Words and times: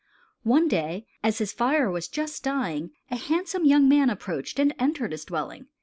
One 0.41 0.67
day 0.67 1.05
as 1.21 1.37
his 1.37 1.53
fire 1.53 1.91
was 1.91 2.07
just 2.07 2.43
dying, 2.43 2.89
a 3.11 3.15
handsome 3.15 3.65
young 3.65 3.87
man 3.87 4.09
approached 4.09 4.57
and 4.57 4.73
entered 4.79 5.11
his 5.11 5.25
dwelling. 5.25 5.67